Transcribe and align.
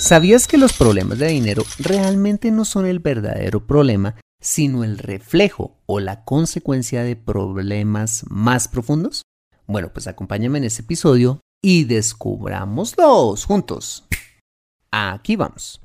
¿Sabías 0.00 0.48
que 0.48 0.56
los 0.56 0.72
problemas 0.72 1.18
de 1.18 1.28
dinero 1.28 1.62
realmente 1.78 2.50
no 2.50 2.64
son 2.64 2.86
el 2.86 3.00
verdadero 3.00 3.66
problema, 3.66 4.16
sino 4.40 4.82
el 4.82 4.96
reflejo 4.96 5.76
o 5.84 6.00
la 6.00 6.24
consecuencia 6.24 7.02
de 7.02 7.16
problemas 7.16 8.24
más 8.30 8.66
profundos? 8.66 9.24
Bueno, 9.66 9.92
pues 9.92 10.06
acompáñame 10.06 10.56
en 10.56 10.64
este 10.64 10.80
episodio 10.80 11.40
y 11.62 11.84
descubrámoslos 11.84 13.44
juntos. 13.44 14.06
Aquí 14.90 15.36
vamos. 15.36 15.82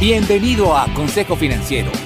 Bienvenido 0.00 0.76
a 0.76 0.92
Consejo 0.92 1.36
Financiero 1.36 2.05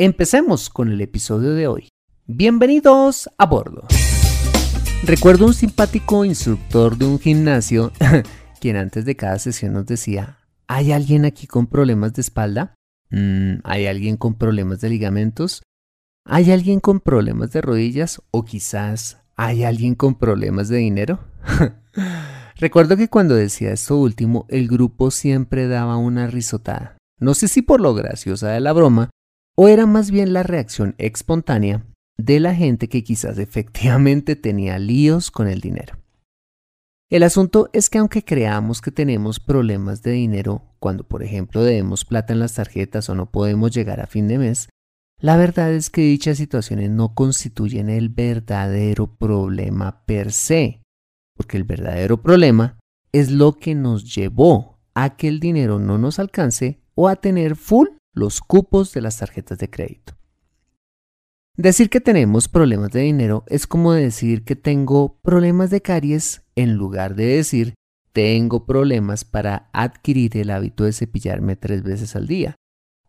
Empecemos 0.00 0.70
con 0.70 0.92
el 0.92 1.00
episodio 1.00 1.54
de 1.54 1.66
hoy. 1.66 1.88
Bienvenidos 2.24 3.28
a 3.36 3.46
bordo. 3.46 3.84
Recuerdo 5.02 5.46
un 5.46 5.54
simpático 5.54 6.24
instructor 6.24 6.96
de 6.96 7.04
un 7.04 7.18
gimnasio 7.18 7.90
quien 8.60 8.76
antes 8.76 9.04
de 9.04 9.16
cada 9.16 9.40
sesión 9.40 9.72
nos 9.72 9.86
decía, 9.86 10.38
¿hay 10.68 10.92
alguien 10.92 11.24
aquí 11.24 11.48
con 11.48 11.66
problemas 11.66 12.12
de 12.12 12.20
espalda? 12.20 12.76
Mm, 13.10 13.54
¿Hay 13.64 13.86
alguien 13.86 14.16
con 14.16 14.34
problemas 14.34 14.80
de 14.80 14.90
ligamentos? 14.90 15.64
¿Hay 16.24 16.52
alguien 16.52 16.78
con 16.78 17.00
problemas 17.00 17.50
de 17.50 17.60
rodillas? 17.60 18.22
¿O 18.30 18.44
quizás 18.44 19.18
hay 19.34 19.64
alguien 19.64 19.96
con 19.96 20.14
problemas 20.14 20.68
de 20.68 20.76
dinero? 20.76 21.18
Recuerdo 22.54 22.96
que 22.96 23.08
cuando 23.08 23.34
decía 23.34 23.72
esto 23.72 23.96
último, 23.96 24.46
el 24.48 24.68
grupo 24.68 25.10
siempre 25.10 25.66
daba 25.66 25.96
una 25.96 26.28
risotada. 26.28 26.98
No 27.18 27.34
sé 27.34 27.48
si 27.48 27.62
por 27.62 27.80
lo 27.80 27.94
graciosa 27.94 28.50
de 28.50 28.60
la 28.60 28.72
broma 28.72 29.10
¿O 29.60 29.66
era 29.66 29.86
más 29.86 30.12
bien 30.12 30.32
la 30.32 30.44
reacción 30.44 30.94
espontánea 30.98 31.84
de 32.16 32.38
la 32.38 32.54
gente 32.54 32.88
que 32.88 33.02
quizás 33.02 33.38
efectivamente 33.38 34.36
tenía 34.36 34.78
líos 34.78 35.32
con 35.32 35.48
el 35.48 35.60
dinero? 35.60 35.96
El 37.10 37.24
asunto 37.24 37.68
es 37.72 37.90
que 37.90 37.98
aunque 37.98 38.24
creamos 38.24 38.80
que 38.80 38.92
tenemos 38.92 39.40
problemas 39.40 40.02
de 40.02 40.12
dinero 40.12 40.62
cuando 40.78 41.02
por 41.02 41.24
ejemplo 41.24 41.64
debemos 41.64 42.04
plata 42.04 42.32
en 42.34 42.38
las 42.38 42.54
tarjetas 42.54 43.08
o 43.08 43.16
no 43.16 43.32
podemos 43.32 43.74
llegar 43.74 43.98
a 43.98 44.06
fin 44.06 44.28
de 44.28 44.38
mes, 44.38 44.68
la 45.20 45.36
verdad 45.36 45.72
es 45.72 45.90
que 45.90 46.02
dichas 46.02 46.38
situaciones 46.38 46.90
no 46.90 47.16
constituyen 47.16 47.88
el 47.88 48.10
verdadero 48.10 49.16
problema 49.16 50.04
per 50.06 50.30
se, 50.30 50.82
porque 51.36 51.56
el 51.56 51.64
verdadero 51.64 52.22
problema 52.22 52.78
es 53.10 53.32
lo 53.32 53.54
que 53.54 53.74
nos 53.74 54.14
llevó 54.14 54.78
a 54.94 55.16
que 55.16 55.26
el 55.26 55.40
dinero 55.40 55.80
no 55.80 55.98
nos 55.98 56.20
alcance 56.20 56.80
o 56.94 57.08
a 57.08 57.16
tener 57.16 57.56
full 57.56 57.97
los 58.18 58.40
cupos 58.40 58.92
de 58.92 59.00
las 59.00 59.18
tarjetas 59.18 59.58
de 59.58 59.70
crédito. 59.70 60.14
Decir 61.56 61.90
que 61.90 62.00
tenemos 62.00 62.48
problemas 62.48 62.90
de 62.90 63.00
dinero 63.00 63.44
es 63.48 63.66
como 63.66 63.92
decir 63.92 64.44
que 64.44 64.54
tengo 64.54 65.18
problemas 65.22 65.70
de 65.70 65.82
caries 65.82 66.42
en 66.54 66.74
lugar 66.74 67.14
de 67.16 67.26
decir 67.26 67.74
tengo 68.12 68.64
problemas 68.64 69.24
para 69.24 69.68
adquirir 69.72 70.36
el 70.36 70.50
hábito 70.50 70.84
de 70.84 70.92
cepillarme 70.92 71.56
tres 71.56 71.82
veces 71.82 72.14
al 72.16 72.26
día. 72.26 72.54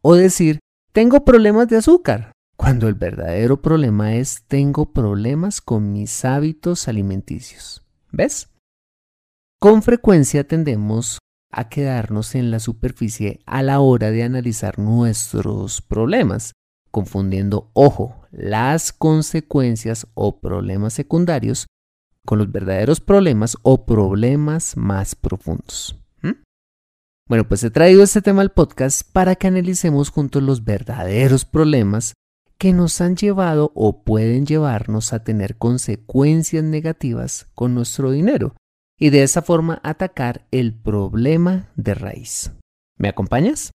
O 0.01 0.15
decir 0.15 0.59
tengo 0.91 1.23
problemas 1.23 1.67
de 1.67 1.77
azúcar, 1.77 2.31
cuando 2.57 2.87
el 2.87 2.95
verdadero 2.95 3.61
problema 3.61 4.15
es 4.15 4.43
tengo 4.47 4.93
problemas 4.93 5.61
con 5.61 5.91
mis 5.91 6.25
hábitos 6.25 6.87
alimenticios. 6.87 7.83
¿Ves? 8.11 8.49
Con 9.59 9.83
frecuencia 9.83 10.47
tendemos 10.47 11.19
a 11.51 11.69
quedarnos 11.69 12.35
en 12.35 12.51
la 12.51 12.59
superficie 12.59 13.39
a 13.45 13.63
la 13.63 13.79
hora 13.79 14.11
de 14.11 14.23
analizar 14.23 14.79
nuestros 14.79 15.81
problemas, 15.81 16.53
confundiendo, 16.91 17.71
ojo, 17.73 18.15
las 18.31 18.93
consecuencias 18.93 20.07
o 20.13 20.39
problemas 20.39 20.93
secundarios 20.93 21.67
con 22.25 22.37
los 22.37 22.51
verdaderos 22.51 22.99
problemas 22.99 23.57
o 23.63 23.85
problemas 23.85 24.77
más 24.77 25.15
profundos. 25.15 25.95
Bueno, 27.27 27.47
pues 27.47 27.63
he 27.63 27.69
traído 27.69 28.01
este 28.01 28.23
tema 28.23 28.41
al 28.41 28.51
podcast 28.51 29.03
para 29.13 29.35
que 29.35 29.45
analicemos 29.45 30.09
juntos 30.09 30.41
los 30.41 30.65
verdaderos 30.65 31.45
problemas 31.45 32.15
que 32.57 32.73
nos 32.73 33.01
han 33.01 33.15
llevado 33.15 33.71
o 33.75 34.03
pueden 34.03 34.47
llevarnos 34.47 35.13
a 35.13 35.23
tener 35.23 35.55
consecuencias 35.55 36.63
negativas 36.63 37.47
con 37.53 37.75
nuestro 37.75 38.09
dinero 38.09 38.55
y 38.99 39.09
de 39.09 39.23
esa 39.23 39.41
forma 39.41 39.79
atacar 39.83 40.45
el 40.51 40.73
problema 40.73 41.69
de 41.75 41.95
raíz. 41.95 42.51
¿Me 42.97 43.07
acompañas? 43.07 43.71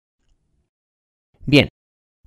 Bien, 1.46 1.70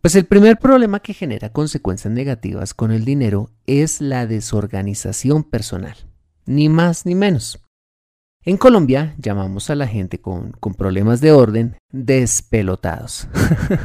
pues 0.01 0.15
el 0.15 0.27
primer 0.27 0.59
problema 0.59 1.01
que 1.01 1.13
genera 1.13 1.51
consecuencias 1.51 2.13
negativas 2.13 2.73
con 2.73 2.93
el 2.93 3.05
dinero 3.05 3.51
es 3.67 4.01
la 4.01 4.27
desorganización 4.27 5.45
personal, 5.45 5.97
ni 6.47 6.69
más 6.69 7.05
ni 7.05 7.15
menos. 7.15 7.61
En 8.47 8.59
Colombia 8.59 9.15
llamamos 9.17 9.71
a 9.71 9.75
la 9.75 9.87
gente 9.87 10.21
con, 10.21 10.53
con 10.53 10.75
problemas 10.75 11.23
de 11.23 11.33
orden 11.33 11.79
despelotados, 11.91 13.27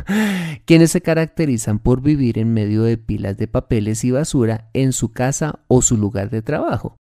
quienes 0.65 0.91
se 0.91 0.99
caracterizan 0.99 1.79
por 1.79 2.01
vivir 2.01 2.37
en 2.37 2.53
medio 2.53 2.83
de 2.83 2.97
pilas 2.97 3.37
de 3.37 3.47
papeles 3.47 4.03
y 4.03 4.11
basura 4.11 4.69
en 4.73 4.91
su 4.91 5.13
casa 5.13 5.61
o 5.69 5.81
su 5.81 5.95
lugar 5.95 6.29
de 6.29 6.41
trabajo, 6.41 6.97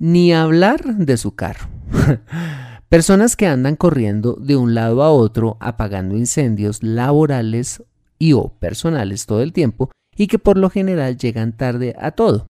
ni 0.00 0.32
hablar 0.32 0.96
de 0.96 1.16
su 1.16 1.36
carro. 1.36 1.68
Personas 2.88 3.36
que 3.36 3.46
andan 3.46 3.76
corriendo 3.76 4.32
de 4.32 4.56
un 4.56 4.74
lado 4.74 5.04
a 5.04 5.12
otro 5.12 5.56
apagando 5.60 6.16
incendios 6.16 6.82
laborales 6.82 7.84
y 8.18 8.32
o 8.32 8.48
personales 8.48 9.26
todo 9.26 9.42
el 9.42 9.52
tiempo 9.52 9.92
y 10.16 10.26
que 10.26 10.40
por 10.40 10.58
lo 10.58 10.70
general 10.70 11.16
llegan 11.16 11.56
tarde 11.56 11.94
a 11.98 12.10
todo. 12.10 12.48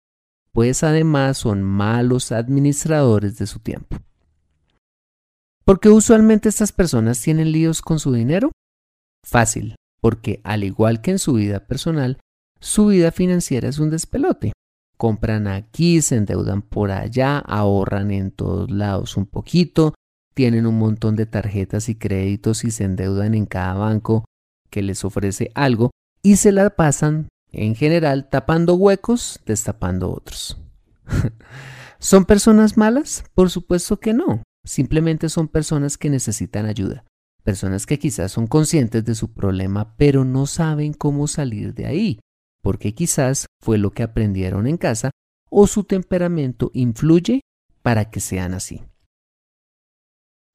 pues 0.51 0.83
además 0.83 1.37
son 1.37 1.61
malos 1.61 2.31
administradores 2.31 3.37
de 3.37 3.45
su 3.45 3.59
tiempo. 3.59 3.97
¿Por 5.63 5.79
qué 5.79 5.89
usualmente 5.89 6.49
estas 6.49 6.71
personas 6.71 7.21
tienen 7.21 7.51
líos 7.51 7.83
con 7.83 7.99
su 7.99 8.11
dinero? 8.11 8.51
Fácil, 9.23 9.75
porque 10.01 10.41
al 10.43 10.63
igual 10.63 11.01
que 11.01 11.11
en 11.11 11.19
su 11.19 11.33
vida 11.33 11.67
personal, 11.67 12.17
su 12.59 12.87
vida 12.87 13.11
financiera 13.11 13.69
es 13.69 13.77
un 13.77 13.91
despelote. 13.91 14.53
Compran 14.97 15.47
aquí, 15.47 16.01
se 16.01 16.15
endeudan 16.15 16.63
por 16.63 16.89
allá, 16.91 17.37
ahorran 17.37 18.09
en 18.09 18.31
todos 18.31 18.71
lados 18.71 19.15
un 19.15 19.27
poquito, 19.27 19.93
tienen 20.33 20.65
un 20.65 20.79
montón 20.79 21.15
de 21.15 21.27
tarjetas 21.27 21.87
y 21.89 21.95
créditos 21.95 22.63
y 22.63 22.71
se 22.71 22.83
endeudan 22.83 23.35
en 23.35 23.45
cada 23.45 23.75
banco 23.75 24.25
que 24.71 24.81
les 24.81 25.05
ofrece 25.05 25.51
algo 25.53 25.91
y 26.23 26.37
se 26.37 26.51
la 26.51 26.71
pasan 26.71 27.29
en 27.51 27.75
general 27.75 28.27
tapando 28.29 28.75
huecos, 28.75 29.39
destapando 29.45 30.11
otros. 30.11 30.59
¿Son 31.99 32.25
personas 32.25 32.75
malas? 32.77 33.23
Por 33.33 33.49
supuesto 33.49 33.99
que 33.99 34.13
no. 34.13 34.43
Simplemente 34.63 35.29
son 35.29 35.47
personas 35.47 35.97
que 35.97 36.09
necesitan 36.09 36.65
ayuda. 36.65 37.05
Personas 37.43 37.85
que 37.85 37.97
quizás 37.97 38.31
son 38.31 38.47
conscientes 38.47 39.05
de 39.05 39.15
su 39.15 39.31
problema 39.31 39.95
pero 39.95 40.25
no 40.25 40.47
saben 40.47 40.93
cómo 40.93 41.27
salir 41.27 41.73
de 41.73 41.85
ahí 41.85 42.19
porque 42.67 42.93
quizás 42.93 43.45
fue 43.63 43.77
lo 43.77 43.91
que 43.91 44.03
aprendieron 44.03 44.67
en 44.67 44.75
casa 44.75 45.11
o 45.49 45.67
su 45.67 45.85
temperamento 45.85 46.69
influye 46.73 47.39
para 47.81 48.09
que 48.11 48.19
sean 48.19 48.53
así. 48.53 48.83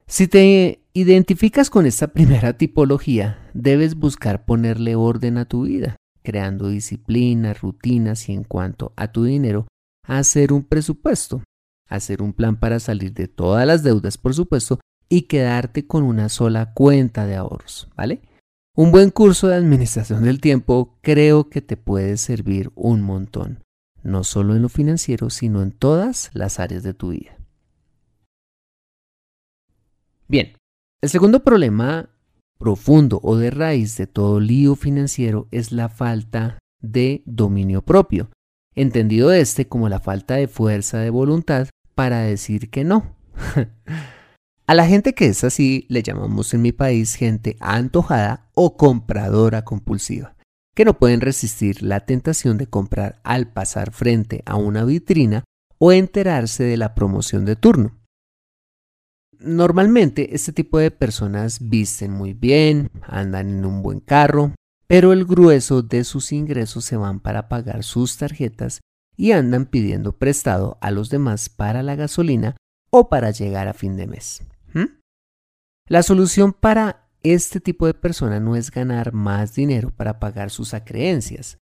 Si 0.05 0.27
te 0.27 0.83
identificas 0.93 1.71
con 1.71 1.87
esta 1.87 2.07
primera 2.13 2.55
tipología, 2.55 3.49
debes 3.55 3.95
buscar 3.95 4.45
ponerle 4.45 4.95
orden 4.95 5.39
a 5.39 5.45
tu 5.45 5.63
vida, 5.63 5.95
creando 6.21 6.67
disciplinas, 6.67 7.61
rutinas 7.61 8.29
y 8.29 8.33
en 8.33 8.43
cuanto 8.43 8.93
a 8.95 9.11
tu 9.11 9.23
dinero, 9.23 9.65
hacer 10.05 10.53
un 10.53 10.65
presupuesto, 10.65 11.41
hacer 11.89 12.21
un 12.21 12.33
plan 12.33 12.57
para 12.57 12.79
salir 12.79 13.13
de 13.13 13.27
todas 13.27 13.65
las 13.65 13.81
deudas, 13.81 14.19
por 14.19 14.35
supuesto, 14.35 14.79
y 15.09 15.23
quedarte 15.23 15.87
con 15.87 16.03
una 16.03 16.29
sola 16.29 16.73
cuenta 16.75 17.25
de 17.25 17.37
ahorros, 17.37 17.89
¿vale? 17.95 18.21
Un 18.75 18.91
buen 18.91 19.11
curso 19.11 19.49
de 19.49 19.55
administración 19.55 20.23
del 20.23 20.41
tiempo 20.41 20.97
creo 21.01 21.47
que 21.47 21.61
te 21.61 21.77
puede 21.77 22.17
servir 22.17 22.71
un 22.73 23.03
montón, 23.03 23.63
no 24.01 24.23
solo 24.23 24.55
en 24.55 24.63
lo 24.63 24.69
financiero, 24.69 25.29
sino 25.29 25.61
en 25.61 25.71
todas 25.71 26.31
las 26.33 26.59
áreas 26.59 26.81
de 26.81 26.95
tu 26.95 27.09
vida. 27.09 27.37
Bien, 30.27 30.53
el 31.03 31.09
segundo 31.09 31.43
problema 31.43 32.09
profundo 32.57 33.19
o 33.21 33.35
de 33.35 33.51
raíz 33.51 33.95
de 33.95 34.07
todo 34.07 34.39
lío 34.39 34.75
financiero 34.75 35.47
es 35.51 35.71
la 35.71 35.87
falta 35.87 36.57
de 36.81 37.21
dominio 37.27 37.83
propio, 37.83 38.31
entendido 38.73 39.31
este 39.31 39.67
como 39.67 39.87
la 39.87 39.99
falta 39.99 40.33
de 40.33 40.47
fuerza 40.47 40.97
de 40.97 41.11
voluntad 41.11 41.67
para 41.93 42.21
decir 42.21 42.71
que 42.71 42.83
no. 42.83 43.15
A 44.65 44.75
la 44.75 44.87
gente 44.87 45.13
que 45.13 45.25
es 45.25 45.43
así 45.43 45.85
le 45.89 46.03
llamamos 46.03 46.53
en 46.53 46.61
mi 46.61 46.71
país 46.71 47.15
gente 47.15 47.57
antojada 47.59 48.49
o 48.53 48.77
compradora 48.77 49.65
compulsiva, 49.65 50.35
que 50.73 50.85
no 50.85 50.97
pueden 50.97 51.19
resistir 51.19 51.83
la 51.83 51.99
tentación 51.99 52.57
de 52.57 52.67
comprar 52.67 53.19
al 53.23 53.51
pasar 53.51 53.91
frente 53.91 54.41
a 54.45 54.55
una 54.55 54.85
vitrina 54.85 55.43
o 55.79 55.91
enterarse 55.91 56.63
de 56.63 56.77
la 56.77 56.95
promoción 56.95 57.43
de 57.43 57.57
turno. 57.57 57.99
Normalmente 59.37 60.33
este 60.33 60.53
tipo 60.53 60.79
de 60.79 60.91
personas 60.91 61.69
visten 61.69 62.11
muy 62.11 62.33
bien, 62.33 62.89
andan 63.01 63.49
en 63.49 63.65
un 63.65 63.83
buen 63.83 63.99
carro, 63.99 64.53
pero 64.87 65.11
el 65.11 65.25
grueso 65.25 65.81
de 65.81 66.05
sus 66.05 66.31
ingresos 66.31 66.85
se 66.85 66.95
van 66.95 67.19
para 67.19 67.49
pagar 67.49 67.83
sus 67.83 68.15
tarjetas 68.15 68.79
y 69.17 69.33
andan 69.33 69.65
pidiendo 69.65 70.13
prestado 70.13 70.77
a 70.79 70.89
los 70.89 71.09
demás 71.09 71.49
para 71.49 71.83
la 71.83 71.95
gasolina 71.95 72.55
o 72.89 73.09
para 73.09 73.31
llegar 73.31 73.67
a 73.67 73.73
fin 73.73 73.97
de 73.97 74.07
mes. 74.07 74.41
La 75.87 76.01
solución 76.01 76.53
para 76.53 77.09
este 77.23 77.59
tipo 77.59 77.85
de 77.87 77.93
persona 77.93 78.39
no 78.39 78.55
es 78.55 78.71
ganar 78.71 79.13
más 79.13 79.53
dinero 79.53 79.91
para 79.91 80.19
pagar 80.19 80.49
sus 80.49 80.73
acreencias, 80.73 81.57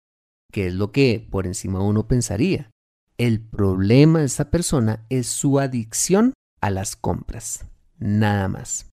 que 0.52 0.68
es 0.68 0.74
lo 0.74 0.90
que 0.90 1.26
por 1.30 1.46
encima 1.46 1.82
uno 1.82 2.08
pensaría. 2.08 2.70
El 3.18 3.40
problema 3.40 4.20
de 4.20 4.26
esta 4.26 4.50
persona 4.50 5.06
es 5.10 5.26
su 5.26 5.58
adicción 5.58 6.32
a 6.60 6.70
las 6.70 6.96
compras, 6.96 7.66
nada 7.98 8.48
más. 8.48 8.90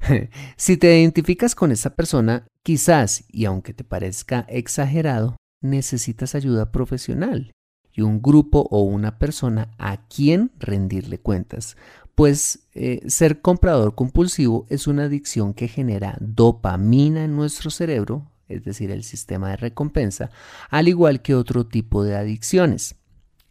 si 0.56 0.76
te 0.76 1.00
identificas 1.00 1.54
con 1.54 1.72
esa 1.72 1.94
persona, 1.94 2.46
quizás, 2.64 3.24
y 3.28 3.44
aunque 3.44 3.72
te 3.72 3.84
parezca 3.84 4.40
exagerado, 4.48 5.36
necesitas 5.60 6.34
ayuda 6.34 6.72
profesional 6.72 7.52
y 7.94 8.00
un 8.02 8.22
grupo 8.22 8.66
o 8.70 8.82
una 8.82 9.18
persona 9.18 9.74
a 9.78 10.08
quien 10.08 10.50
rendirle 10.58 11.18
cuentas, 11.18 11.76
pues 12.14 12.68
eh, 12.74 13.00
ser 13.08 13.40
comprador 13.40 13.94
compulsivo 13.94 14.66
es 14.68 14.86
una 14.86 15.04
adicción 15.04 15.54
que 15.54 15.68
genera 15.68 16.16
dopamina 16.20 17.24
en 17.24 17.36
nuestro 17.36 17.70
cerebro, 17.70 18.30
es 18.48 18.64
decir, 18.64 18.90
el 18.90 19.02
sistema 19.02 19.50
de 19.50 19.56
recompensa, 19.56 20.30
al 20.68 20.88
igual 20.88 21.22
que 21.22 21.34
otro 21.34 21.66
tipo 21.66 22.04
de 22.04 22.16
adicciones. 22.16 22.96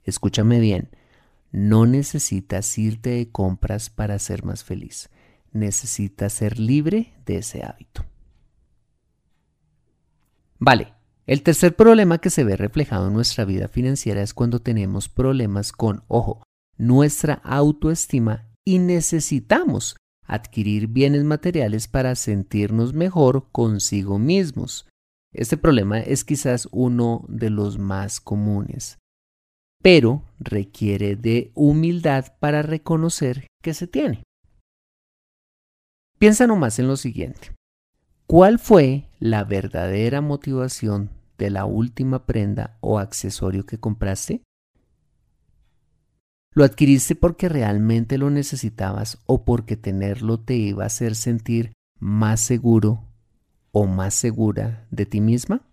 Escúchame 0.03 0.59
bien, 0.59 0.89
no 1.51 1.85
necesitas 1.85 2.77
irte 2.77 3.11
de 3.11 3.31
compras 3.31 3.89
para 3.89 4.19
ser 4.19 4.45
más 4.45 4.63
feliz, 4.63 5.09
necesitas 5.51 6.33
ser 6.33 6.59
libre 6.59 7.13
de 7.25 7.37
ese 7.37 7.63
hábito. 7.63 8.05
Vale, 10.59 10.93
el 11.25 11.41
tercer 11.41 11.75
problema 11.75 12.19
que 12.19 12.29
se 12.29 12.43
ve 12.43 12.55
reflejado 12.55 13.07
en 13.07 13.13
nuestra 13.13 13.45
vida 13.45 13.67
financiera 13.67 14.21
es 14.21 14.35
cuando 14.35 14.59
tenemos 14.59 15.09
problemas 15.09 15.71
con, 15.71 16.03
ojo, 16.07 16.43
nuestra 16.77 17.35
autoestima 17.43 18.50
y 18.65 18.79
necesitamos 18.79 19.97
adquirir 20.25 20.87
bienes 20.87 21.23
materiales 21.23 21.87
para 21.87 22.15
sentirnos 22.15 22.93
mejor 22.93 23.49
consigo 23.51 24.19
mismos. 24.19 24.87
Este 25.33 25.57
problema 25.57 25.99
es 25.99 26.23
quizás 26.23 26.67
uno 26.71 27.25
de 27.27 27.49
los 27.49 27.77
más 27.77 28.19
comunes, 28.19 28.97
pero 29.81 30.23
requiere 30.39 31.15
de 31.15 31.51
humildad 31.53 32.33
para 32.39 32.61
reconocer 32.61 33.47
que 33.61 33.73
se 33.73 33.87
tiene. 33.87 34.23
Piensa 36.19 36.47
nomás 36.47 36.77
en 36.79 36.87
lo 36.87 36.97
siguiente. 36.97 37.55
¿Cuál 38.27 38.59
fue 38.59 39.09
la 39.19 39.43
verdadera 39.43 40.21
motivación 40.21 41.09
de 41.37 41.49
la 41.49 41.65
última 41.65 42.25
prenda 42.25 42.77
o 42.79 42.99
accesorio 42.99 43.65
que 43.65 43.79
compraste? 43.79 44.43
¿Lo 46.53 46.65
adquiriste 46.65 47.15
porque 47.15 47.47
realmente 47.47 48.17
lo 48.17 48.29
necesitabas 48.29 49.19
o 49.25 49.45
porque 49.45 49.77
tenerlo 49.77 50.39
te 50.39 50.55
iba 50.55 50.83
a 50.83 50.87
hacer 50.87 51.15
sentir 51.15 51.71
más 51.99 52.41
seguro 52.41 53.07
o 53.71 53.87
más 53.87 54.13
segura 54.13 54.85
de 54.91 55.05
ti 55.05 55.21
misma? 55.21 55.65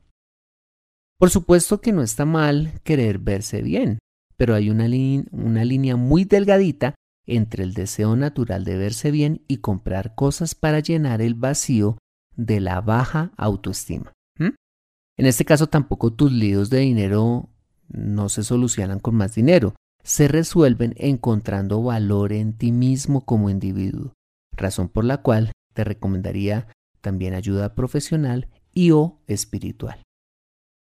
Por 1.19 1.31
supuesto 1.31 1.81
que 1.81 1.93
no 1.93 2.03
está 2.03 2.25
mal 2.25 2.81
querer 2.85 3.19
verse 3.19 3.61
bien, 3.61 3.99
pero 4.37 4.55
hay 4.55 4.71
una, 4.71 4.87
línea 4.87 5.97
muy 5.97 6.25
delgadita 6.25 6.95
entre 7.27 7.65
el 7.65 7.75
deseo 7.75 8.15
natural 8.15 8.65
de 8.65 8.77
verse 8.77 9.11
bien 9.11 9.43
y 9.49 9.57
comprar 9.57 10.15
cosas 10.15 10.55
para 10.55 10.79
llenar 10.79 11.21
el 11.21 11.35
vacío 11.35 11.99
de 12.37 12.61
la 12.61 12.81
baja 12.81 13.33
autoestima. 13.37 14.13
En 14.39 15.27
este 15.27 15.45
caso 15.45 15.67
tampoco 15.67 16.13
tus 16.13 16.31
líos 16.31 16.71
de 16.71 16.79
dinero 16.79 17.49
no 17.89 18.29
se 18.29 18.45
solucionan 18.45 19.01
con 19.01 19.17
más 19.17 19.35
dinero, 19.35 19.75
se 20.09 20.27
resuelven 20.27 20.95
encontrando 20.97 21.83
valor 21.83 22.33
en 22.33 22.57
ti 22.57 22.73
mismo 22.73 23.27
como 23.27 23.51
individuo, 23.51 24.15
razón 24.53 24.89
por 24.89 25.05
la 25.05 25.19
cual 25.19 25.53
te 25.75 25.85
recomendaría 25.85 26.67
también 27.03 27.35
ayuda 27.35 27.75
profesional 27.75 28.49
y 28.73 28.93
o 28.93 29.21
espiritual. 29.27 30.03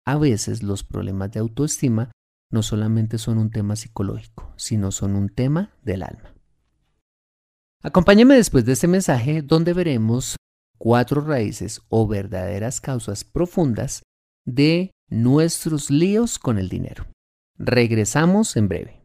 A 0.06 0.20
veces 0.20 0.62
los 0.62 0.84
problemas 0.84 1.32
de 1.32 1.40
autoestima 1.40 2.12
no 2.52 2.62
solamente 2.62 3.18
son 3.18 3.40
un 3.40 3.50
tema 3.50 3.76
psicológico, 3.76 4.54
sino 4.58 4.92
son 4.92 5.16
un 5.16 5.30
tema 5.30 5.74
del 5.82 6.04
alma. 6.04 6.36
Acompáñame 7.82 8.36
después 8.36 8.64
de 8.64 8.74
este 8.74 8.88
mensaje 8.88 9.42
donde 9.42 9.74
veremos 9.74 10.36
cuatro 10.78 11.22
raíces 11.22 11.82
o 11.90 12.08
verdaderas 12.08 12.80
causas 12.80 13.24
profundas 13.24 14.04
de 14.46 14.92
nuestros 15.10 15.90
líos 15.90 16.38
con 16.38 16.60
el 16.60 16.70
dinero. 16.70 17.08
Regresamos 17.58 18.56
en 18.56 18.68
breve. 18.68 19.05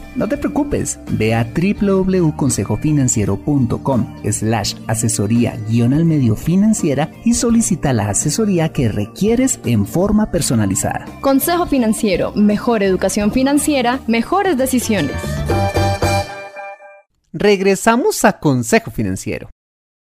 No 0.13 0.27
te 0.27 0.37
preocupes, 0.37 0.99
ve 1.11 1.33
a 1.33 1.45
www.consejofinanciero.com 1.45 4.17
slash 4.29 4.75
asesoría 4.87 5.57
guion 5.69 5.93
al 5.93 6.03
medio 6.03 6.35
financiera 6.35 7.09
y 7.23 7.33
solicita 7.33 7.93
la 7.93 8.09
asesoría 8.09 8.73
que 8.73 8.89
requieres 8.89 9.61
en 9.63 9.85
forma 9.85 10.29
personalizada. 10.29 11.05
Consejo 11.21 11.65
Financiero, 11.65 12.33
mejor 12.33 12.83
educación 12.83 13.31
financiera, 13.31 14.01
mejores 14.07 14.57
decisiones. 14.57 15.15
Regresamos 17.31 18.25
a 18.25 18.39
Consejo 18.39 18.91
Financiero. 18.91 19.49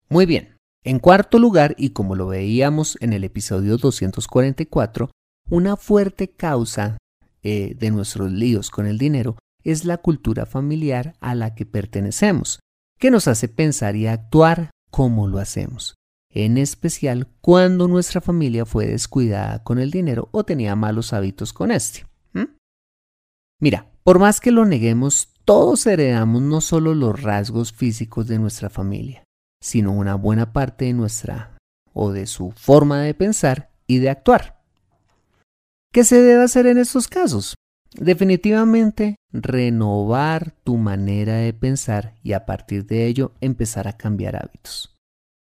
Muy 0.08 0.24
bien, 0.24 0.56
en 0.84 1.00
cuarto 1.00 1.40
lugar, 1.40 1.74
y 1.76 1.90
como 1.90 2.14
lo 2.14 2.28
veíamos 2.28 2.96
en 3.00 3.12
el 3.12 3.24
episodio 3.24 3.76
244, 3.76 5.10
una 5.50 5.76
fuerte 5.76 6.28
causa 6.28 6.96
eh, 7.42 7.74
de 7.76 7.90
nuestros 7.90 8.30
líos 8.30 8.70
con 8.70 8.86
el 8.86 8.98
dinero 8.98 9.36
es 9.66 9.84
la 9.84 9.98
cultura 9.98 10.46
familiar 10.46 11.16
a 11.20 11.34
la 11.34 11.56
que 11.56 11.66
pertenecemos, 11.66 12.60
que 12.98 13.10
nos 13.10 13.26
hace 13.26 13.48
pensar 13.48 13.96
y 13.96 14.06
actuar 14.06 14.70
como 14.92 15.26
lo 15.26 15.38
hacemos, 15.38 15.96
en 16.30 16.56
especial 16.56 17.26
cuando 17.40 17.88
nuestra 17.88 18.20
familia 18.20 18.64
fue 18.64 18.86
descuidada 18.86 19.64
con 19.64 19.80
el 19.80 19.90
dinero 19.90 20.28
o 20.30 20.44
tenía 20.44 20.76
malos 20.76 21.12
hábitos 21.12 21.52
con 21.52 21.72
este. 21.72 22.06
Mira, 23.58 23.90
por 24.04 24.18
más 24.18 24.38
que 24.38 24.52
lo 24.52 24.66
neguemos, 24.66 25.30
todos 25.44 25.86
heredamos 25.86 26.42
no 26.42 26.60
solo 26.60 26.94
los 26.94 27.20
rasgos 27.20 27.72
físicos 27.72 28.28
de 28.28 28.38
nuestra 28.38 28.70
familia, 28.70 29.24
sino 29.60 29.92
una 29.92 30.14
buena 30.14 30.52
parte 30.52 30.84
de 30.84 30.92
nuestra 30.92 31.56
o 31.92 32.12
de 32.12 32.26
su 32.26 32.52
forma 32.52 33.00
de 33.00 33.14
pensar 33.14 33.70
y 33.86 33.98
de 33.98 34.10
actuar. 34.10 34.62
¿Qué 35.92 36.04
se 36.04 36.20
debe 36.20 36.44
hacer 36.44 36.66
en 36.66 36.78
estos 36.78 37.08
casos? 37.08 37.56
Definitivamente, 37.98 39.16
renovar 39.32 40.52
tu 40.64 40.76
manera 40.76 41.36
de 41.36 41.52
pensar 41.52 42.14
y 42.22 42.32
a 42.32 42.44
partir 42.44 42.86
de 42.86 43.06
ello 43.06 43.32
empezar 43.40 43.88
a 43.88 43.96
cambiar 43.96 44.36
hábitos. 44.36 44.96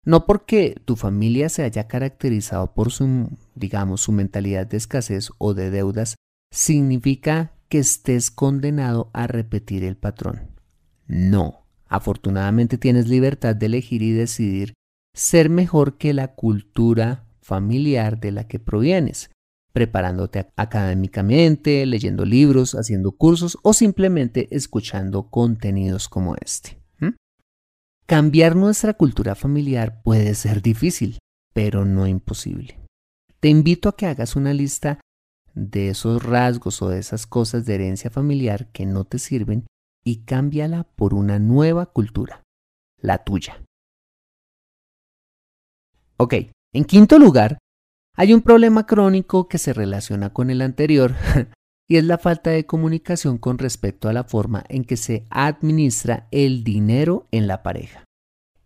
No 0.03 0.25
porque 0.25 0.75
tu 0.85 0.95
familia 0.95 1.49
se 1.49 1.63
haya 1.63 1.87
caracterizado 1.87 2.73
por 2.73 2.91
su, 2.91 3.29
digamos, 3.53 4.01
su 4.01 4.11
mentalidad 4.11 4.65
de 4.65 4.77
escasez 4.77 5.29
o 5.37 5.53
de 5.53 5.69
deudas, 5.69 6.15
significa 6.51 7.53
que 7.69 7.77
estés 7.77 8.31
condenado 8.31 9.11
a 9.13 9.27
repetir 9.27 9.83
el 9.83 9.95
patrón. 9.95 10.49
No, 11.05 11.67
afortunadamente 11.87 12.77
tienes 12.79 13.07
libertad 13.07 13.55
de 13.55 13.67
elegir 13.67 14.01
y 14.01 14.11
decidir 14.11 14.73
ser 15.13 15.49
mejor 15.49 15.97
que 15.97 16.13
la 16.13 16.29
cultura 16.29 17.25
familiar 17.41 18.19
de 18.19 18.31
la 18.31 18.47
que 18.47 18.59
provienes 18.59 19.29
preparándote 19.73 20.51
académicamente, 20.55 21.85
leyendo 21.85 22.25
libros, 22.25 22.73
haciendo 22.73 23.11
cursos 23.11 23.57
o 23.63 23.73
simplemente 23.73 24.47
escuchando 24.51 25.29
contenidos 25.29 26.09
como 26.09 26.35
este. 26.35 26.81
Cambiar 28.05 28.57
nuestra 28.57 28.93
cultura 28.93 29.35
familiar 29.35 30.01
puede 30.03 30.35
ser 30.35 30.61
difícil, 30.61 31.19
pero 31.53 31.85
no 31.85 32.07
imposible. 32.07 32.77
Te 33.39 33.47
invito 33.47 33.87
a 33.87 33.95
que 33.95 34.05
hagas 34.05 34.35
una 34.35 34.53
lista 34.53 34.99
de 35.53 35.89
esos 35.89 36.21
rasgos 36.21 36.81
o 36.81 36.89
de 36.89 36.99
esas 36.99 37.25
cosas 37.25 37.65
de 37.65 37.75
herencia 37.75 38.09
familiar 38.09 38.69
que 38.73 38.85
no 38.85 39.05
te 39.05 39.17
sirven 39.17 39.65
y 40.03 40.25
cámbiala 40.25 40.83
por 40.83 41.13
una 41.13 41.39
nueva 41.39 41.85
cultura, 41.85 42.43
la 42.97 43.23
tuya. 43.23 43.63
Ok, 46.17 46.33
en 46.73 46.83
quinto 46.83 47.17
lugar, 47.17 47.59
hay 48.15 48.33
un 48.33 48.41
problema 48.41 48.85
crónico 48.85 49.47
que 49.47 49.57
se 49.57 49.73
relaciona 49.73 50.31
con 50.31 50.49
el 50.49 50.61
anterior 50.61 51.15
y 51.87 51.97
es 51.97 52.03
la 52.03 52.17
falta 52.17 52.49
de 52.49 52.65
comunicación 52.65 53.37
con 53.37 53.57
respecto 53.57 54.09
a 54.09 54.13
la 54.13 54.23
forma 54.23 54.63
en 54.69 54.83
que 54.83 54.97
se 54.97 55.25
administra 55.29 56.27
el 56.31 56.63
dinero 56.63 57.27
en 57.31 57.47
la 57.47 57.63
pareja. 57.63 58.05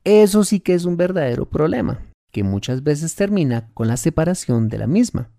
Eso 0.03 0.43
sí 0.43 0.59
que 0.59 0.73
es 0.73 0.85
un 0.85 0.97
verdadero 0.97 1.49
problema, 1.49 1.99
que 2.31 2.43
muchas 2.43 2.83
veces 2.83 3.15
termina 3.15 3.71
con 3.73 3.87
la 3.87 3.97
separación 3.97 4.69
de 4.69 4.77
la 4.77 4.87
misma. 4.87 5.31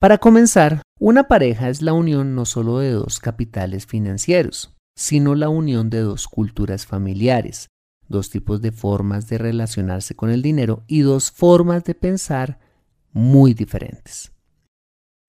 Para 0.00 0.18
comenzar, 0.18 0.82
una 0.98 1.28
pareja 1.28 1.68
es 1.68 1.82
la 1.82 1.92
unión 1.92 2.34
no 2.34 2.44
solo 2.44 2.78
de 2.78 2.92
dos 2.92 3.18
capitales 3.18 3.86
financieros, 3.86 4.74
sino 4.96 5.34
la 5.34 5.48
unión 5.48 5.90
de 5.90 6.00
dos 6.00 6.28
culturas 6.28 6.86
familiares, 6.86 7.68
dos 8.10 8.28
tipos 8.28 8.60
de 8.60 8.72
formas 8.72 9.28
de 9.28 9.38
relacionarse 9.38 10.14
con 10.14 10.28
el 10.28 10.42
dinero 10.42 10.84
y 10.86 11.00
dos 11.00 11.30
formas 11.30 11.84
de 11.84 11.94
pensar 11.94 12.58
muy 13.12 13.54
diferentes. 13.54 14.32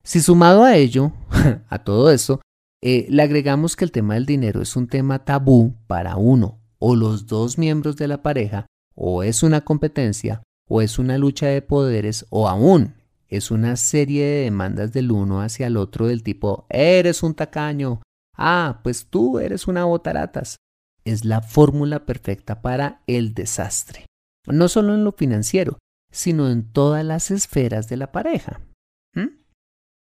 Si 0.03 0.19
sumado 0.19 0.63
a 0.63 0.75
ello, 0.75 1.13
a 1.69 1.83
todo 1.83 2.11
eso, 2.11 2.41
eh, 2.83 3.05
le 3.09 3.21
agregamos 3.21 3.75
que 3.75 3.85
el 3.85 3.91
tema 3.91 4.15
del 4.15 4.25
dinero 4.25 4.61
es 4.61 4.75
un 4.75 4.87
tema 4.87 5.23
tabú 5.23 5.75
para 5.87 6.17
uno 6.17 6.59
o 6.79 6.95
los 6.95 7.27
dos 7.27 7.59
miembros 7.59 7.95
de 7.95 8.07
la 8.07 8.23
pareja, 8.23 8.65
o 8.95 9.21
es 9.21 9.43
una 9.43 9.61
competencia, 9.61 10.41
o 10.67 10.81
es 10.81 10.97
una 10.97 11.19
lucha 11.19 11.45
de 11.45 11.61
poderes, 11.61 12.25
o 12.31 12.49
aún 12.49 12.95
es 13.29 13.51
una 13.51 13.75
serie 13.75 14.25
de 14.25 14.43
demandas 14.45 14.91
del 14.91 15.11
uno 15.11 15.41
hacia 15.41 15.67
el 15.67 15.77
otro 15.77 16.07
del 16.07 16.23
tipo, 16.23 16.65
eres 16.69 17.21
un 17.21 17.35
tacaño, 17.35 18.01
ah, 18.35 18.79
pues 18.83 19.05
tú 19.05 19.37
eres 19.37 19.67
una 19.67 19.85
botaratas, 19.85 20.57
es 21.05 21.25
la 21.25 21.41
fórmula 21.41 22.05
perfecta 22.05 22.61
para 22.61 23.01
el 23.07 23.33
desastre, 23.33 24.05
no 24.45 24.67
solo 24.67 24.93
en 24.93 25.03
lo 25.03 25.11
financiero, 25.11 25.77
sino 26.11 26.49
en 26.49 26.71
todas 26.71 27.05
las 27.05 27.31
esferas 27.31 27.87
de 27.87 27.97
la 27.97 28.11
pareja. 28.11 28.61
¿Mm? 29.15 29.39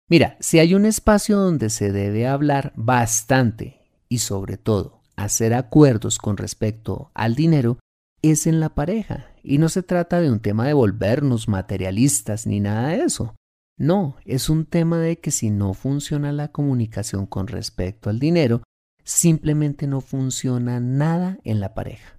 Mira, 0.09 0.37
si 0.41 0.59
hay 0.59 0.75
un 0.75 0.87
espacio 0.87 1.39
donde 1.39 1.71
se 1.71 1.93
debe 1.93 2.27
hablar 2.27 2.73
bastante 2.77 3.81
y 4.09 4.19
sobre 4.19 4.57
todo 4.57 5.03
hacer 5.17 5.55
acuerdos 5.55 6.19
con 6.19 6.37
respecto 6.37 7.11
al 7.15 7.35
dinero, 7.35 7.79
es 8.23 8.47
en 8.47 8.61
la 8.61 8.75
pareja. 8.75 9.31
Y 9.43 9.59
no 9.59 9.69
se 9.69 9.83
trata 9.83 10.21
de 10.21 10.31
un 10.31 10.41
tema 10.41 10.67
de 10.67 10.73
volvernos 10.73 11.49
materialistas 11.49 12.47
ni 12.47 12.61
nada 12.61 12.89
de 12.89 13.05
eso. 13.05 13.35
No, 13.79 14.17
es 14.25 14.49
un 14.49 14.67
tema 14.67 14.99
de 14.99 15.19
que 15.19 15.31
si 15.31 15.51
no 15.51 15.75
funciona 15.75 16.33
la 16.33 16.49
comunicación 16.49 17.27
con 17.27 17.49
respecto 17.49 18.09
al 18.09 18.19
dinero, 18.19 18.63
simplemente 19.05 19.87
no 19.87 20.01
funciona 20.01 20.81
nada 20.81 21.39
en 21.45 21.61
la 21.61 21.75
pareja. 21.75 22.19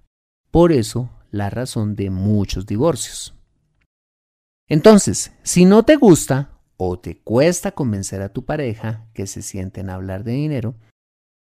Por 0.50 0.72
eso, 0.72 1.10
la 1.30 1.50
razón 1.50 1.96
de 1.96 2.10
muchos 2.10 2.66
divorcios. 2.66 3.34
Entonces, 4.68 5.32
si 5.42 5.64
no 5.64 5.84
te 5.84 5.96
gusta 5.96 6.60
o 6.76 6.98
te 6.98 7.18
cuesta 7.18 7.72
convencer 7.72 8.22
a 8.22 8.30
tu 8.30 8.44
pareja 8.44 9.08
que 9.12 9.26
se 9.26 9.42
sienten 9.42 9.90
a 9.90 9.94
hablar 9.94 10.24
de 10.24 10.32
dinero, 10.32 10.76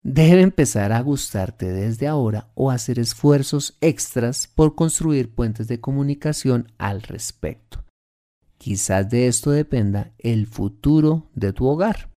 debe 0.04 0.42
empezar 0.42 0.92
a 0.92 1.02
gustarte 1.02 1.72
desde 1.72 2.08
ahora 2.08 2.52
o 2.56 2.72
hacer 2.72 3.00
esfuerzos 3.00 3.78
extras 3.82 4.48
por 4.48 4.76
construir 4.76 5.34
puentes 5.34 5.68
de 5.68 5.82
comunicación 5.82 6.72
al 6.78 7.02
respecto. 7.02 7.84
Quizás 8.58 9.10
de 9.10 9.28
esto 9.28 9.52
dependa 9.52 10.12
el 10.18 10.48
futuro 10.48 11.30
de 11.34 11.54
tu 11.54 11.68
hogar. 11.68 12.15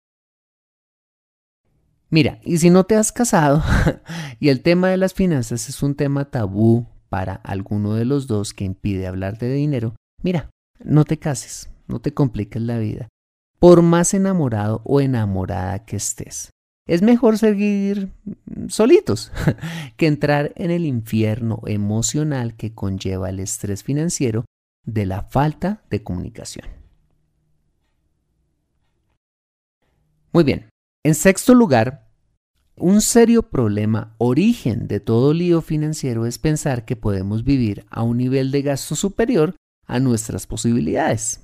Mira, 2.11 2.41
y 2.43 2.59
si 2.59 2.71
no 2.71 2.85
te 2.85 2.97
has 2.97 3.12
casado 3.12 3.62
y 4.41 4.49
el 4.49 4.62
tema 4.62 4.88
de 4.88 4.97
las 4.97 5.12
finanzas 5.12 5.69
es 5.69 5.83
un 5.83 5.95
tema 5.95 6.31
tabú 6.31 6.87
para 7.11 7.35
alguno 7.35 7.95
de 7.95 8.05
los 8.05 8.27
dos 8.27 8.55
que 8.55 8.65
impide 8.65 9.07
hablar 9.07 9.38
de 9.38 9.53
dinero, 9.53 9.95
mira, 10.23 10.50
no 10.83 11.05
te 11.05 11.19
cases, 11.19 11.71
no 11.87 12.00
te 12.00 12.15
compliques 12.15 12.62
la 12.62 12.79
vida, 12.79 13.09
por 13.59 13.83
más 13.83 14.15
enamorado 14.15 14.81
o 14.85 15.00
enamorada 15.00 15.85
que 15.85 15.97
estés. 15.97 16.50
Es 16.87 17.03
mejor 17.03 17.37
seguir 17.37 18.11
solitos 18.69 19.31
que 19.99 20.07
entrar 20.07 20.53
en 20.57 20.71
el 20.71 20.87
infierno 20.87 21.61
emocional 21.67 22.57
que 22.57 22.75
conlleva 22.75 23.29
el 23.29 23.41
estrés 23.41 23.85
financiero 23.85 24.47
de 24.87 25.05
la 25.05 25.25
falta 25.25 25.83
de 25.91 26.03
comunicación. 26.03 26.67
Muy 30.33 30.45
bien, 30.45 30.69
en 31.05 31.14
sexto 31.14 31.55
lugar, 31.55 32.09
un 32.76 33.00
serio 33.00 33.43
problema 33.43 34.14
origen 34.19 34.87
de 34.87 35.00
todo 35.00 35.33
lío 35.33 35.62
financiero 35.62 36.26
es 36.26 36.38
pensar 36.38 36.85
que 36.85 36.97
podemos 36.97 37.45
vivir 37.45 37.85
a 37.90 38.02
un 38.02 38.19
nivel 38.19 38.50
de 38.50 38.62
gasto 38.62 38.95
superior 38.95 39.57
a 39.87 39.99
nuestras 40.00 40.47
posibilidades. 40.47 41.40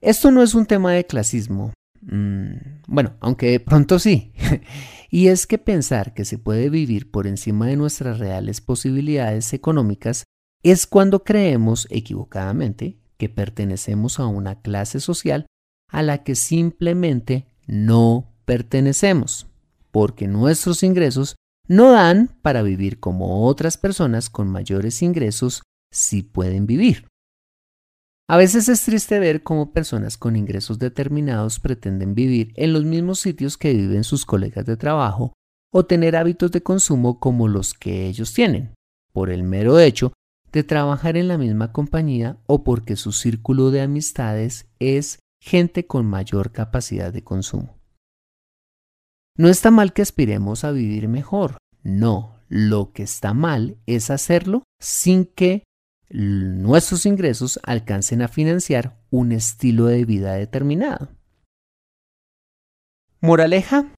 Esto 0.00 0.30
no 0.30 0.42
es 0.42 0.54
un 0.54 0.66
tema 0.66 0.92
de 0.92 1.06
clasismo, 1.06 1.72
mm, 2.02 2.52
bueno, 2.86 3.16
aunque 3.20 3.50
de 3.50 3.60
pronto 3.60 3.98
sí, 3.98 4.32
y 5.10 5.28
es 5.28 5.46
que 5.46 5.58
pensar 5.58 6.14
que 6.14 6.24
se 6.24 6.38
puede 6.38 6.70
vivir 6.70 7.10
por 7.10 7.26
encima 7.26 7.66
de 7.66 7.76
nuestras 7.76 8.18
reales 8.18 8.60
posibilidades 8.60 9.52
económicas 9.52 10.24
es 10.62 10.86
cuando 10.86 11.24
creemos 11.24 11.88
equivocadamente 11.90 12.98
que 13.16 13.28
pertenecemos 13.28 14.20
a 14.20 14.26
una 14.26 14.60
clase 14.60 15.00
social 15.00 15.46
a 15.90 16.02
la 16.02 16.22
que 16.22 16.34
simplemente 16.34 17.46
no 17.68 18.32
pertenecemos, 18.44 19.46
porque 19.92 20.26
nuestros 20.26 20.82
ingresos 20.82 21.36
no 21.68 21.92
dan 21.92 22.34
para 22.42 22.62
vivir 22.62 22.98
como 22.98 23.46
otras 23.46 23.76
personas 23.76 24.30
con 24.30 24.48
mayores 24.48 25.02
ingresos 25.02 25.62
si 25.92 26.22
pueden 26.22 26.66
vivir. 26.66 27.06
A 28.26 28.36
veces 28.36 28.68
es 28.68 28.82
triste 28.82 29.18
ver 29.18 29.42
cómo 29.42 29.72
personas 29.72 30.18
con 30.18 30.36
ingresos 30.36 30.78
determinados 30.78 31.60
pretenden 31.60 32.14
vivir 32.14 32.52
en 32.56 32.72
los 32.72 32.84
mismos 32.84 33.20
sitios 33.20 33.56
que 33.56 33.72
viven 33.72 34.04
sus 34.04 34.26
colegas 34.26 34.66
de 34.66 34.76
trabajo 34.76 35.32
o 35.72 35.86
tener 35.86 36.16
hábitos 36.16 36.50
de 36.50 36.62
consumo 36.62 37.20
como 37.20 37.48
los 37.48 37.74
que 37.74 38.06
ellos 38.06 38.34
tienen, 38.34 38.74
por 39.12 39.30
el 39.30 39.44
mero 39.44 39.78
hecho 39.78 40.12
de 40.52 40.62
trabajar 40.62 41.16
en 41.16 41.28
la 41.28 41.38
misma 41.38 41.72
compañía 41.72 42.38
o 42.46 42.64
porque 42.64 42.96
su 42.96 43.12
círculo 43.12 43.70
de 43.70 43.82
amistades 43.82 44.66
es 44.78 45.20
gente 45.40 45.86
con 45.86 46.06
mayor 46.06 46.52
capacidad 46.52 47.12
de 47.12 47.24
consumo. 47.24 47.78
No 49.36 49.48
está 49.48 49.70
mal 49.70 49.92
que 49.92 50.02
aspiremos 50.02 50.64
a 50.64 50.72
vivir 50.72 51.08
mejor, 51.08 51.58
no, 51.82 52.40
lo 52.48 52.92
que 52.92 53.02
está 53.02 53.34
mal 53.34 53.78
es 53.86 54.10
hacerlo 54.10 54.64
sin 54.80 55.26
que 55.26 55.64
nuestros 56.10 57.06
ingresos 57.06 57.60
alcancen 57.62 58.22
a 58.22 58.28
financiar 58.28 59.00
un 59.10 59.32
estilo 59.32 59.86
de 59.86 60.04
vida 60.04 60.34
determinado. 60.34 61.08
Moraleja, 63.20 63.92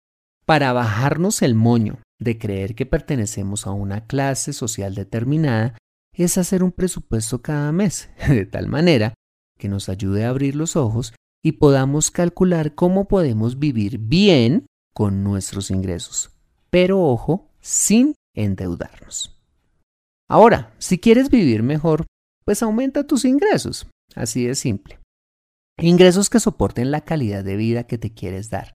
para 0.45 0.73
bajarnos 0.73 1.43
el 1.43 1.55
moño 1.55 2.01
de 2.19 2.39
creer 2.39 2.75
que 2.75 2.87
pertenecemos 2.87 3.67
a 3.67 3.71
una 3.71 4.07
clase 4.07 4.53
social 4.53 4.95
determinada, 4.95 5.79
es 6.13 6.39
hacer 6.39 6.63
un 6.63 6.73
presupuesto 6.73 7.41
cada 7.41 7.73
mes, 7.73 8.11
de 8.29 8.47
tal 8.47 8.67
manera 8.67 9.15
que 9.59 9.69
nos 9.69 9.89
ayude 9.89 10.25
a 10.25 10.31
abrir 10.31 10.57
los 10.57 10.75
ojos 10.77 11.15
y 11.43 11.53
podamos 11.53 12.11
calcular 12.11 12.75
cómo 12.75 13.09
podemos 13.09 13.59
vivir 13.59 13.99
bien 13.99 14.67
con 14.95 15.25
nuestros 15.25 15.71
ingresos. 15.71 16.31
Pero 16.71 17.03
ojo, 17.03 17.51
sin 17.61 18.15
endeudarnos. 18.35 19.37
Ahora, 20.29 20.75
si 20.79 20.99
quieres 20.99 21.31
vivir 21.31 21.63
mejor, 21.63 22.07
pues 22.45 22.63
aumenta 22.63 23.07
tus 23.07 23.25
ingresos. 23.25 23.89
Así 24.15 24.45
de 24.45 24.55
simple. 24.55 24.99
Ingresos 25.79 26.31
que 26.31 26.41
soporten 26.41 26.91
la 26.91 27.01
calidad 27.03 27.43
de 27.43 27.57
vida 27.57 27.85
que 27.85 27.99
te 27.99 28.13
quieres 28.13 28.51
dar. 28.51 28.75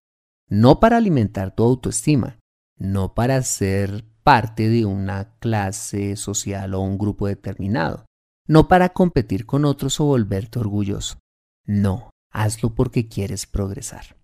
No 0.50 0.80
para 0.80 0.98
alimentar 0.98 1.56
tu 1.56 1.64
autoestima, 1.64 2.40
no 2.78 3.14
para 3.14 3.42
ser 3.44 4.06
parte 4.24 4.70
de 4.70 4.86
una 4.86 5.38
clase 5.40 6.16
social 6.16 6.74
o 6.74 6.82
un 6.82 6.98
grupo 6.98 7.28
determinado, 7.28 8.06
no 8.48 8.68
para 8.68 8.90
competir 8.90 9.46
con 9.46 9.66
otros 9.66 10.00
o 10.00 10.06
volverte 10.06 10.60
orgulloso. 10.60 11.20
No, 11.66 12.10
hazlo 12.36 12.76
porque 12.76 13.08
quieres 13.08 13.46
progresar. 13.46 14.18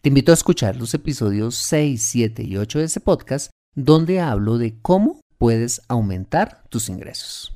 Te 0.00 0.08
invito 0.08 0.32
a 0.32 0.34
escuchar 0.34 0.76
los 0.76 0.94
episodios 0.94 1.54
6, 1.56 2.02
7 2.02 2.42
y 2.42 2.56
8 2.56 2.80
de 2.80 2.84
este 2.86 3.00
podcast 3.00 3.50
donde 3.76 4.20
hablo 4.20 4.58
de 4.58 4.80
cómo 4.80 5.20
puedes 5.38 5.82
aumentar 5.88 6.64
tus 6.68 6.88
ingresos. 6.88 7.54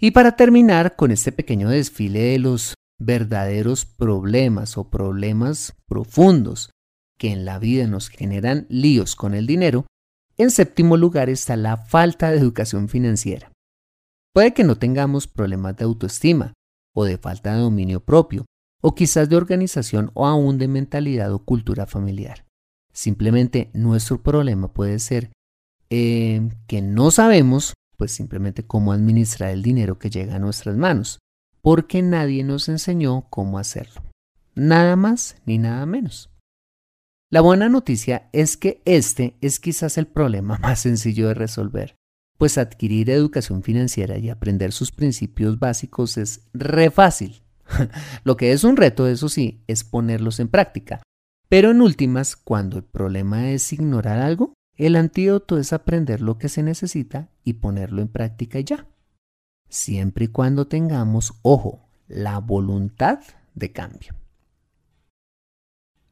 Y 0.00 0.10
para 0.12 0.36
terminar 0.36 0.96
con 0.96 1.10
este 1.10 1.32
pequeño 1.32 1.68
desfile 1.68 2.20
de 2.20 2.38
los 2.38 2.74
verdaderos 2.98 3.84
problemas 3.84 4.76
o 4.76 4.90
problemas 4.90 5.74
profundos 5.86 6.70
que 7.18 7.30
en 7.30 7.44
la 7.44 7.58
vida 7.58 7.86
nos 7.86 8.08
generan 8.08 8.66
líos 8.68 9.16
con 9.16 9.34
el 9.34 9.46
dinero, 9.46 9.86
en 10.36 10.50
séptimo 10.50 10.96
lugar 10.96 11.28
está 11.28 11.56
la 11.56 11.76
falta 11.76 12.30
de 12.30 12.38
educación 12.38 12.88
financiera. 12.88 13.50
Puede 14.32 14.54
que 14.54 14.64
no 14.64 14.76
tengamos 14.76 15.26
problemas 15.26 15.76
de 15.76 15.84
autoestima 15.84 16.52
o 16.98 17.04
de 17.04 17.16
falta 17.16 17.54
de 17.54 17.60
dominio 17.60 18.00
propio, 18.00 18.44
o 18.82 18.96
quizás 18.96 19.28
de 19.28 19.36
organización 19.36 20.10
o 20.14 20.26
aún 20.26 20.58
de 20.58 20.66
mentalidad 20.66 21.32
o 21.32 21.44
cultura 21.44 21.86
familiar. 21.86 22.44
Simplemente 22.92 23.70
nuestro 23.72 24.20
problema 24.20 24.72
puede 24.72 24.98
ser 24.98 25.30
eh, 25.90 26.48
que 26.66 26.82
no 26.82 27.12
sabemos 27.12 27.74
pues 27.96 28.10
simplemente 28.10 28.66
cómo 28.66 28.92
administrar 28.92 29.50
el 29.50 29.62
dinero 29.62 30.00
que 30.00 30.10
llega 30.10 30.36
a 30.36 30.38
nuestras 30.40 30.76
manos, 30.76 31.20
porque 31.62 32.02
nadie 32.02 32.42
nos 32.42 32.68
enseñó 32.68 33.26
cómo 33.30 33.58
hacerlo. 33.58 34.02
Nada 34.56 34.96
más 34.96 35.36
ni 35.46 35.58
nada 35.58 35.86
menos. 35.86 36.30
La 37.30 37.42
buena 37.42 37.68
noticia 37.68 38.28
es 38.32 38.56
que 38.56 38.82
este 38.84 39.36
es 39.40 39.60
quizás 39.60 39.98
el 39.98 40.08
problema 40.08 40.58
más 40.62 40.80
sencillo 40.80 41.28
de 41.28 41.34
resolver, 41.34 41.94
pues 42.38 42.56
adquirir 42.56 43.10
educación 43.10 43.62
financiera 43.62 44.16
y 44.16 44.30
aprender 44.30 44.72
sus 44.72 44.92
principios 44.92 45.58
básicos 45.58 46.16
es 46.16 46.48
re 46.54 46.90
fácil. 46.90 47.42
Lo 48.24 48.36
que 48.36 48.52
es 48.52 48.64
un 48.64 48.76
reto, 48.76 49.06
eso 49.08 49.28
sí, 49.28 49.62
es 49.66 49.84
ponerlos 49.84 50.40
en 50.40 50.48
práctica. 50.48 51.02
Pero 51.48 51.72
en 51.72 51.82
últimas, 51.82 52.36
cuando 52.36 52.76
el 52.76 52.84
problema 52.84 53.50
es 53.50 53.72
ignorar 53.72 54.20
algo, 54.20 54.54
el 54.76 54.94
antídoto 54.94 55.58
es 55.58 55.72
aprender 55.72 56.20
lo 56.20 56.38
que 56.38 56.48
se 56.48 56.62
necesita 56.62 57.28
y 57.42 57.54
ponerlo 57.54 58.00
en 58.00 58.08
práctica 58.08 58.60
ya. 58.60 58.86
Siempre 59.68 60.26
y 60.26 60.28
cuando 60.28 60.68
tengamos, 60.68 61.34
ojo, 61.42 61.88
la 62.06 62.38
voluntad 62.38 63.20
de 63.54 63.72
cambio. 63.72 64.14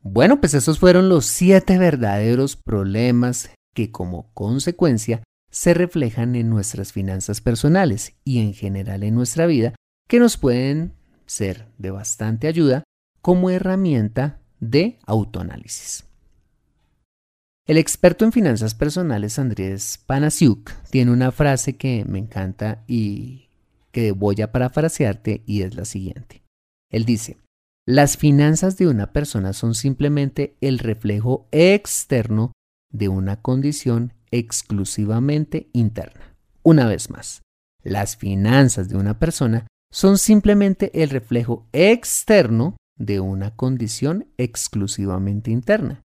Bueno, 0.03 0.41
pues 0.41 0.55
esos 0.55 0.79
fueron 0.79 1.09
los 1.09 1.27
siete 1.27 1.79
verdaderos 1.79 2.57
problemas 2.57 3.51
que 3.75 3.93
como 3.93 4.33
consecuencia 4.35 5.23
se 5.57 5.73
reflejan 5.73 6.37
en 6.37 6.51
nuestras 6.51 6.93
finanzas 6.93 7.41
personales 7.41 8.13
y 8.25 8.41
en 8.41 8.53
general 8.53 9.03
en 9.03 9.15
nuestra 9.15 9.47
vida, 9.47 9.75
que 10.07 10.21
nos 10.21 10.37
pueden 10.37 10.93
ser 11.25 11.73
de 11.79 11.91
bastante 11.91 12.47
ayuda 12.47 12.85
como 13.23 13.49
herramienta 13.49 14.43
de 14.61 14.99
autoanálisis. 15.07 16.05
El 17.67 17.79
experto 17.79 18.27
en 18.27 18.33
finanzas 18.33 18.75
personales 18.75 19.39
Andrés 19.39 19.99
Panasiuk 20.05 20.73
tiene 20.91 21.11
una 21.11 21.33
frase 21.33 21.79
que 21.79 22.05
me 22.05 22.19
encanta 22.19 22.85
y 22.87 23.49
que 23.93 24.13
voy 24.13 24.43
a 24.43 24.53
parafrasearte 24.53 25.43
y 25.47 25.63
es 25.63 25.75
la 25.75 25.87
siguiente. 25.87 26.43
Él 26.91 27.07
dice, 27.07 27.39
las 27.87 28.19
finanzas 28.19 28.77
de 28.77 28.89
una 28.89 29.11
persona 29.11 29.55
son 29.55 29.75
simplemente 29.75 30.55
el 30.61 30.79
reflejo 30.79 31.49
externo 31.51 32.53
de 32.97 33.09
una 33.09 33.41
condición 33.43 34.13
exclusivamente 34.31 35.69
interna. 35.73 36.35
Una 36.63 36.87
vez 36.87 37.11
más, 37.11 37.43
las 37.83 38.17
finanzas 38.17 38.89
de 38.89 38.97
una 38.97 39.19
persona 39.19 39.67
son 39.93 40.19
simplemente 40.19 40.91
el 41.03 41.11
reflejo 41.11 41.67
externo 41.73 42.77
de 42.99 43.21
una 43.21 43.55
condición 43.55 44.27
exclusivamente 44.37 45.51
interna. 45.51 46.03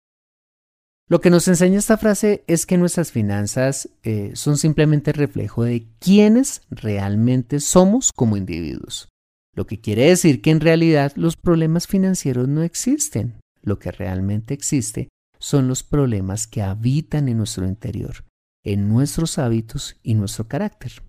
Lo 1.09 1.19
que 1.19 1.29
nos 1.29 1.47
enseña 1.47 1.79
esta 1.79 1.97
frase 1.97 2.43
es 2.47 2.65
que 2.65 2.77
nuestras 2.77 3.11
finanzas 3.11 3.89
eh, 4.03 4.31
son 4.33 4.57
simplemente 4.57 5.11
reflejo 5.11 5.63
de 5.63 5.87
quiénes 5.99 6.61
realmente 6.69 7.59
somos 7.59 8.11
como 8.15 8.37
individuos. 8.37 9.09
Lo 9.53 9.65
que 9.65 9.81
quiere 9.81 10.05
decir 10.05 10.41
que 10.41 10.51
en 10.51 10.61
realidad 10.61 11.11
los 11.15 11.35
problemas 11.35 11.87
financieros 11.87 12.47
no 12.47 12.63
existen. 12.63 13.33
Lo 13.61 13.77
que 13.77 13.91
realmente 13.91 14.53
existe 14.53 15.09
son 15.41 15.67
los 15.67 15.81
problemas 15.81 16.45
que 16.45 16.61
habitan 16.61 17.27
en 17.27 17.37
nuestro 17.37 17.67
interior, 17.67 18.25
en 18.63 18.87
nuestros 18.87 19.39
hábitos 19.39 19.97
y 20.03 20.13
nuestro 20.13 20.47
carácter. 20.47 21.03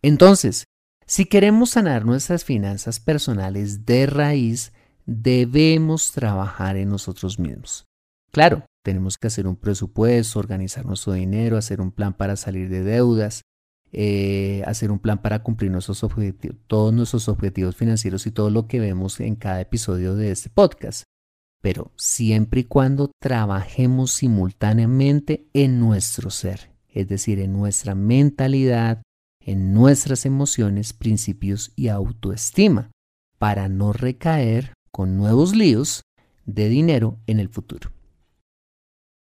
Entonces, 0.00 0.64
si 1.06 1.26
queremos 1.26 1.70
sanar 1.70 2.06
nuestras 2.06 2.44
finanzas 2.44 3.00
personales 3.00 3.84
de 3.84 4.06
raíz, 4.06 4.72
debemos 5.04 6.12
trabajar 6.12 6.76
en 6.76 6.88
nosotros 6.88 7.38
mismos. 7.38 7.84
Claro, 8.32 8.64
tenemos 8.82 9.18
que 9.18 9.26
hacer 9.26 9.46
un 9.46 9.56
presupuesto, 9.56 10.38
organizar 10.38 10.86
nuestro 10.86 11.12
dinero, 11.12 11.58
hacer 11.58 11.82
un 11.82 11.92
plan 11.92 12.14
para 12.14 12.36
salir 12.36 12.70
de 12.70 12.82
deudas, 12.82 13.42
eh, 13.92 14.62
hacer 14.66 14.90
un 14.90 14.98
plan 14.98 15.20
para 15.20 15.42
cumplir 15.42 15.70
nuestros 15.70 16.02
objetivos, 16.02 16.56
todos 16.66 16.92
nuestros 16.94 17.28
objetivos 17.28 17.76
financieros 17.76 18.26
y 18.26 18.30
todo 18.30 18.48
lo 18.48 18.66
que 18.66 18.80
vemos 18.80 19.20
en 19.20 19.36
cada 19.36 19.60
episodio 19.60 20.16
de 20.16 20.32
este 20.32 20.48
podcast. 20.48 21.04
Pero 21.64 21.92
siempre 21.96 22.60
y 22.60 22.64
cuando 22.64 23.10
trabajemos 23.22 24.12
simultáneamente 24.12 25.48
en 25.54 25.80
nuestro 25.80 26.28
ser, 26.28 26.70
es 26.90 27.08
decir, 27.08 27.38
en 27.38 27.54
nuestra 27.54 27.94
mentalidad, 27.94 29.00
en 29.40 29.72
nuestras 29.72 30.26
emociones, 30.26 30.92
principios 30.92 31.72
y 31.74 31.88
autoestima, 31.88 32.90
para 33.38 33.70
no 33.70 33.94
recaer 33.94 34.74
con 34.92 35.16
nuevos 35.16 35.56
líos 35.56 36.02
de 36.44 36.68
dinero 36.68 37.18
en 37.26 37.40
el 37.40 37.48
futuro. 37.48 37.92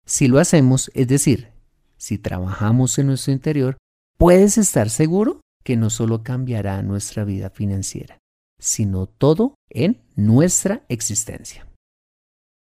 Si 0.06 0.28
lo 0.28 0.40
hacemos, 0.40 0.92
es 0.96 1.08
decir, 1.08 1.54
si 1.96 2.18
trabajamos 2.18 3.00
en 3.00 3.08
nuestro 3.08 3.32
interior, 3.32 3.78
puedes 4.18 4.58
estar 4.58 4.90
seguro 4.90 5.40
que 5.63 5.78
no 5.78 5.90
solo 5.90 6.24
cambiará 6.24 6.82
nuestra 6.82 7.24
vida 7.24 7.50
financiera, 7.52 8.18
sino 8.60 9.06
todo 9.06 9.56
en 9.70 10.04
nuestra 10.18 10.84
existencia. 10.90 11.66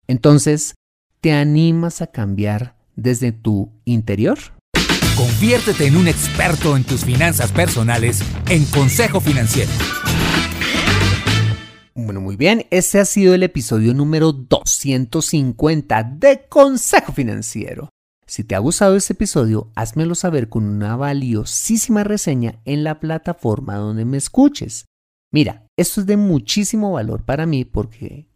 Entonces, 0.08 0.76
¿te 1.20 1.34
animas 1.34 2.02
a 2.02 2.08
cambiar 2.08 2.76
desde 2.96 3.34
tu 3.34 3.74
interior? 3.84 4.38
Conviértete 5.18 5.86
en 5.86 5.98
un 5.98 6.08
experto 6.08 6.78
en 6.78 6.86
tus 6.86 7.04
finanzas 7.04 7.52
personales 7.52 8.22
en 8.50 8.64
Consejo 8.66 9.20
Financiero. 9.20 9.72
Bueno, 11.94 12.22
muy 12.22 12.38
bien, 12.38 12.66
este 12.70 13.00
ha 13.00 13.06
sido 13.06 13.34
el 13.34 13.44
episodio 13.44 13.94
número 13.94 14.32
250 14.32 16.04
de 16.04 16.46
Consejo 16.48 17.12
Financiero. 17.12 17.90
Si 18.26 18.46
te 18.46 18.56
ha 18.56 18.60
gustado 18.60 18.96
este 18.96 19.14
episodio, 19.14 19.72
házmelo 19.76 20.16
saber 20.16 20.48
con 20.48 20.64
una 20.64 20.96
valiosísima 20.96 22.06
reseña 22.06 22.62
en 22.64 22.86
la 22.86 23.02
plataforma 23.02 23.76
donde 23.76 24.06
me 24.06 24.18
escuches. 24.18 24.86
Mira, 25.34 25.68
esto 25.78 26.00
es 26.02 26.08
de 26.08 26.16
muchísimo 26.16 26.94
valor 26.94 27.26
para 27.26 27.46
mí 27.46 27.66
porque 27.66 28.30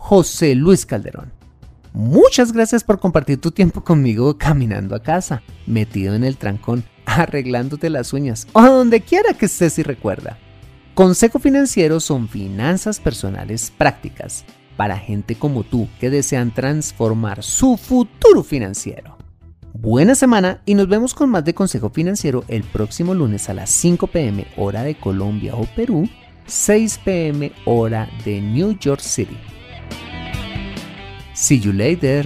José 0.00 0.54
Luis 0.54 0.86
Calderón. 0.86 1.30
Muchas 1.92 2.52
gracias 2.52 2.82
por 2.82 2.98
compartir 2.98 3.38
tu 3.38 3.50
tiempo 3.50 3.84
conmigo 3.84 4.38
caminando 4.38 4.96
a 4.96 5.02
casa, 5.02 5.42
metido 5.66 6.14
en 6.14 6.24
el 6.24 6.36
trancón, 6.36 6.84
arreglándote 7.06 7.90
las 7.90 8.12
uñas 8.12 8.48
o 8.54 8.62
donde 8.62 9.02
quiera 9.02 9.34
que 9.34 9.46
estés 9.46 9.78
y 9.78 9.82
recuerda. 9.82 10.38
Consejo 10.94 11.38
Financiero 11.38 12.00
son 12.00 12.28
finanzas 12.28 12.98
personales 12.98 13.70
prácticas 13.76 14.44
para 14.76 14.98
gente 14.98 15.36
como 15.36 15.64
tú 15.64 15.86
que 16.00 16.10
desean 16.10 16.52
transformar 16.52 17.42
su 17.42 17.76
futuro 17.76 18.42
financiero. 18.42 19.18
Buena 19.74 20.14
semana 20.14 20.62
y 20.64 20.74
nos 20.74 20.88
vemos 20.88 21.14
con 21.14 21.28
más 21.28 21.44
de 21.44 21.54
Consejo 21.54 21.90
Financiero 21.90 22.42
el 22.48 22.64
próximo 22.64 23.14
lunes 23.14 23.48
a 23.48 23.54
las 23.54 23.70
5 23.70 24.06
pm 24.08 24.46
hora 24.56 24.82
de 24.82 24.96
Colombia 24.96 25.54
o 25.54 25.66
Perú, 25.76 26.08
6 26.46 27.00
pm 27.04 27.52
hora 27.66 28.08
de 28.24 28.40
New 28.40 28.76
York 28.78 29.00
City. 29.00 29.36
See 31.40 31.56
you 31.56 31.72
later. 31.72 32.24